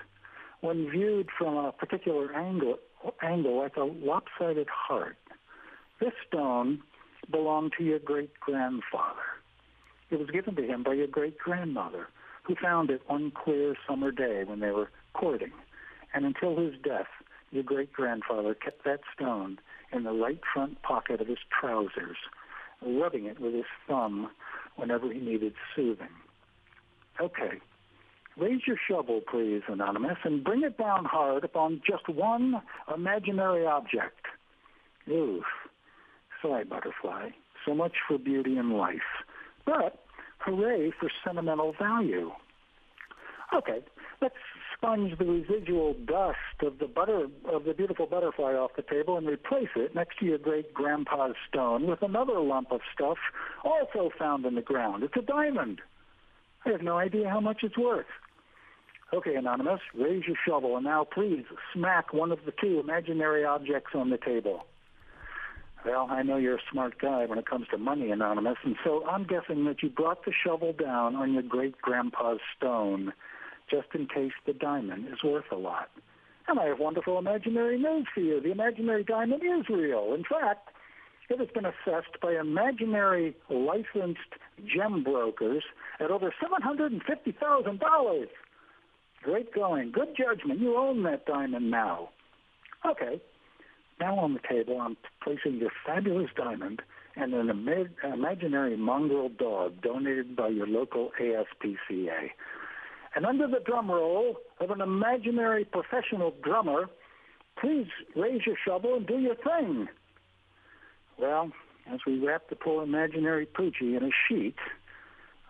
[0.61, 2.79] when viewed from a particular angle,
[3.21, 5.17] angle like a lopsided heart.
[5.99, 6.83] This stone
[7.31, 9.23] belonged to your great-grandfather.
[10.11, 12.09] It was given to him by your great-grandmother,
[12.45, 15.53] who found it one clear summer day when they were courting.
[16.15, 17.07] And until his death,
[17.51, 19.59] your great-grandfather kept that stone
[19.93, 22.17] in the right front pocket of his trousers,
[22.85, 24.31] rubbing it with his thumb
[24.77, 26.09] whenever he needed soothing.
[27.21, 27.61] Okay.
[28.39, 32.63] Raise your shovel, please, Anonymous, and bring it down hard upon just one
[32.93, 34.25] imaginary object.
[35.11, 35.45] Oof.
[36.41, 37.31] Sorry, butterfly.
[37.67, 39.01] So much for beauty and life.
[39.67, 40.03] But
[40.39, 42.31] hooray for sentimental value.
[43.55, 43.81] Okay,
[44.23, 44.35] let's
[44.83, 49.29] sponge the residual dust of the butter of the beautiful butterfly off the table and
[49.29, 53.19] replace it next to your great grandpa's stone with another lump of stuff
[53.65, 55.05] also found in the ground.
[55.05, 55.81] It's a diamond.
[56.67, 58.07] I have no idea how much it's worth.
[59.15, 63.91] Okay, Anonymous, raise your shovel and now please smack one of the two imaginary objects
[63.95, 64.67] on the table.
[65.85, 69.05] Well, I know you're a smart guy when it comes to money, Anonymous, and so
[69.07, 73.13] I'm guessing that you brought the shovel down on your great grandpa's stone
[73.73, 75.89] just in case the diamond is worth a lot.
[76.47, 78.41] And I have wonderful imaginary news for you.
[78.41, 80.13] The imaginary diamond is real.
[80.15, 80.69] In fact,
[81.31, 84.21] it has been assessed by imaginary licensed
[84.67, 85.65] gem brokers
[85.99, 88.27] at over $750,000.
[89.23, 89.93] Great going.
[89.93, 90.61] Good judgment.
[90.61, 92.11] You own that diamond now.
[92.85, 93.21] Okay.
[94.01, 96.83] Now on the table, I'm placing your fabulous diamond
[97.15, 102.31] and an ima- imaginary mongrel dog donated by your local ASPCA.
[103.15, 106.89] And under the drum roll of an imaginary professional drummer,
[107.61, 109.89] please raise your shovel and do your thing.
[111.19, 111.53] Well,
[111.93, 114.57] as we wrap the poor imaginary Poochie in a sheet,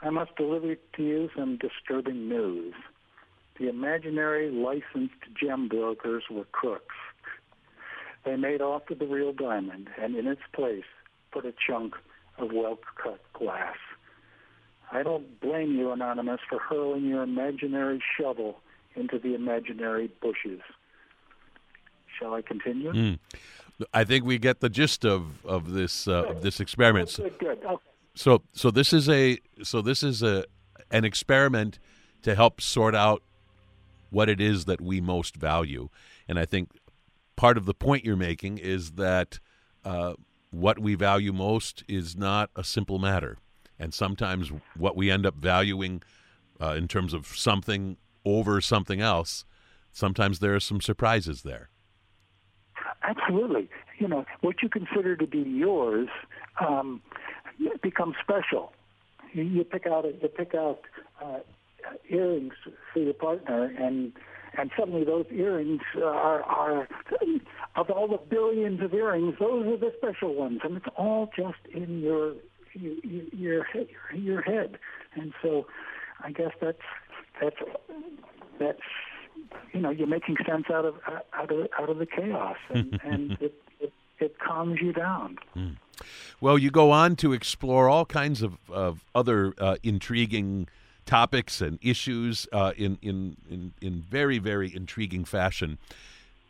[0.01, 2.75] I must deliver to you some disturbing news.
[3.59, 6.97] The imaginary licensed gem brokers were crooks.
[8.25, 10.85] they made off with the real diamond and in its place
[11.33, 11.95] put a chunk
[12.39, 13.77] of well-cut glass.
[14.93, 18.61] I don't blame you, Anonymous, for hurling your imaginary shovel
[18.95, 20.61] into the imaginary bushes.
[22.19, 22.93] Shall I continue?
[22.93, 23.19] Mm.
[23.95, 27.09] I think we get the gist of of this uh, of this experiment.
[27.09, 27.65] So, good, good.
[27.65, 27.85] Okay.
[28.15, 30.45] So so this is a so this is a
[30.91, 31.79] an experiment
[32.23, 33.23] to help sort out
[34.11, 35.89] what it is that we most value,
[36.29, 36.69] and I think
[37.35, 39.41] part of the point you're making is that
[39.85, 40.13] uh,
[40.51, 43.39] what we value most is not a simple matter,
[43.83, 46.03] and sometimes what we end up valuing
[46.61, 49.45] uh, in terms of something over something else,
[49.91, 51.69] sometimes there are some surprises there.
[53.03, 53.69] Absolutely.
[53.99, 56.09] You know, what you consider to be yours
[56.61, 57.03] um,
[57.83, 58.73] becomes special.
[59.33, 60.83] You, you pick out you pick out
[61.21, 61.41] uh,
[62.09, 62.55] earrings
[62.93, 64.13] for your partner, and
[64.57, 66.89] and suddenly those earrings are are
[67.75, 71.59] of all the billions of earrings, those are the special ones, and it's all just
[71.75, 72.35] in your
[72.75, 72.95] your
[73.33, 73.67] your,
[74.15, 74.79] your head.
[75.15, 75.67] And so,
[76.23, 76.79] I guess that's
[77.41, 77.57] that's
[78.59, 78.81] that's
[79.73, 80.97] you know you're making sense out of
[81.33, 85.39] out of out of the chaos, and, and it, it, it calms you down.
[85.57, 85.77] Mm.
[86.41, 90.69] Well, you go on to explore all kinds of of other uh, intriguing
[91.05, 95.79] topics and issues uh, in, in in in very very intriguing fashion.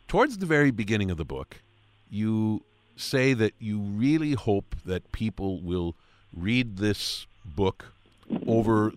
[0.07, 1.61] Towards the very beginning of the book,
[2.09, 2.63] you
[2.95, 5.95] say that you really hope that people will
[6.35, 7.93] read this book
[8.47, 8.91] over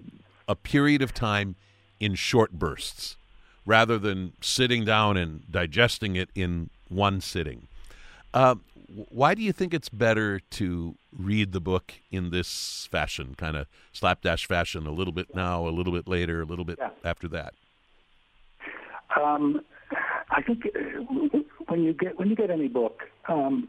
[0.49, 1.57] a period of time
[2.01, 3.16] in short bursts
[3.64, 7.66] rather than sitting down and digesting it in one sitting.
[8.32, 8.55] Uh,
[9.09, 13.66] why do you think it's better to read the book in this fashion, kind of
[13.93, 16.91] slapdash fashion, a little bit now, a little bit later, a little bit yeah.
[17.05, 17.55] after that?
[19.20, 19.62] Um,
[20.30, 23.68] I think uh, when you get when you get any book, um,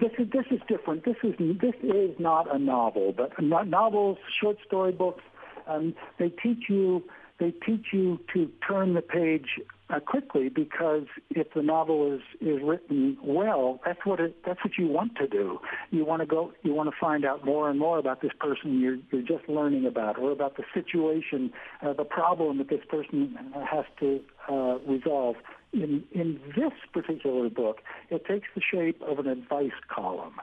[0.00, 1.04] this is this is different.
[1.04, 5.22] This is this is not a novel, but novels, short story books,
[5.66, 7.04] um, they teach you
[7.38, 12.62] they teach you to turn the page uh, quickly because if the novel is is
[12.62, 15.58] written well, that's what it that's what you want to do.
[15.90, 18.78] You want to go you want to find out more and more about this person
[18.78, 23.36] you're you're just learning about, or about the situation, uh, the problem that this person
[23.68, 25.36] has to uh, resolve.
[25.72, 27.78] In in this particular book,
[28.10, 30.34] it takes the shape of an advice column,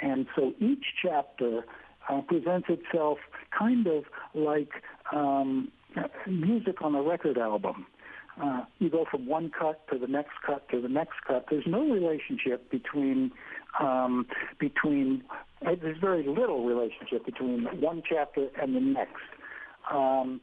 [0.00, 1.64] and so each chapter
[2.08, 3.18] uh, presents itself
[3.56, 4.70] kind of like
[5.12, 5.72] um,
[6.26, 7.86] music on a record album.
[8.40, 11.46] Uh, you go from one cut to the next cut to the next cut.
[11.50, 13.32] There's no relationship between
[13.80, 14.26] um,
[14.58, 15.24] between.
[15.66, 19.22] Uh, there's very little relationship between one chapter and the next.
[19.90, 20.40] Um,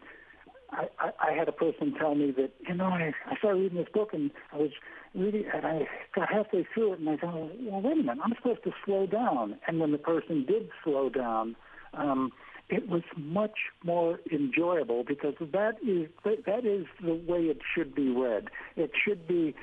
[0.73, 3.77] I, I, I had a person tell me that you know I, I started reading
[3.77, 4.71] this book and I was
[5.15, 8.33] reading and I got halfway through it and I thought, well, wait a minute, I'm
[8.35, 9.59] supposed to slow down.
[9.67, 11.55] And when the person did slow down,
[11.93, 12.31] um,
[12.69, 18.09] it was much more enjoyable because that is that is the way it should be
[18.09, 18.49] read.
[18.75, 19.53] It should be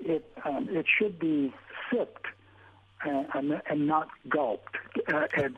[0.00, 1.54] it um, it should be
[1.90, 2.26] sipped
[3.06, 4.76] uh, and, and not gulped,
[5.12, 5.56] uh, and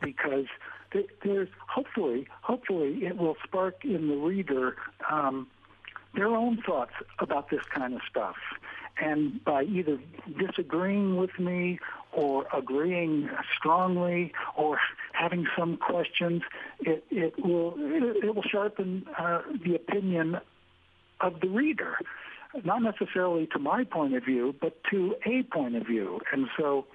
[0.91, 4.75] because there's hopefully hopefully it will spark in the reader
[5.09, 5.47] um,
[6.13, 8.35] their own thoughts about this kind of stuff.
[9.01, 9.99] And by either
[10.37, 11.79] disagreeing with me
[12.11, 14.79] or agreeing strongly or
[15.13, 16.43] having some questions,
[16.81, 20.39] it, it will it, it will sharpen uh, the opinion
[21.21, 21.97] of the reader,
[22.63, 26.19] not necessarily to my point of view, but to a point of view.
[26.33, 26.85] And so,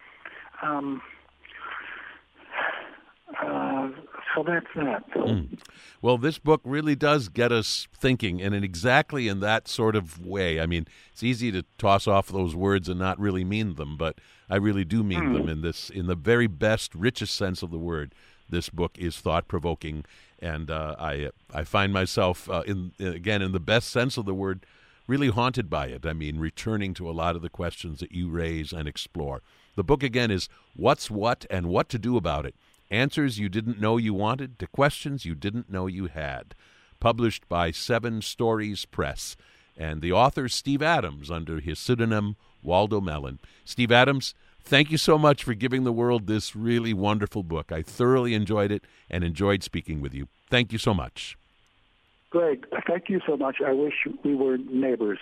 [0.63, 1.01] um,
[3.43, 3.89] uh,
[4.35, 5.09] so that's that.
[5.15, 5.59] Mm.
[6.03, 10.25] Well, this book really does get us thinking, and in exactly in that sort of
[10.25, 10.61] way.
[10.61, 14.19] I mean, it's easy to toss off those words and not really mean them, but
[14.49, 15.37] I really do mean mm.
[15.39, 18.15] them in this, in the very best, richest sense of the word.
[18.49, 20.05] This book is thought provoking,
[20.39, 24.35] and uh, I I find myself uh, in again in the best sense of the
[24.35, 24.65] word,
[25.07, 26.07] really haunted by it.
[26.07, 29.43] I mean, returning to a lot of the questions that you raise and explore.
[29.75, 32.55] The book again is What's What and What to Do About It
[32.91, 36.55] Answers You Didn't Know You Wanted to Questions You Didn't Know You Had.
[37.01, 39.37] Published by Seven Stories Press.
[39.77, 43.39] And the author, Steve Adams, under his pseudonym Waldo Mellon.
[43.65, 47.73] Steve Adams, thank you so much for giving the world this really wonderful book.
[47.73, 50.29] I thoroughly enjoyed it and enjoyed speaking with you.
[50.49, 51.37] Thank you so much.
[52.31, 53.57] Greg, thank you so much.
[53.67, 55.19] I wish we were neighbors.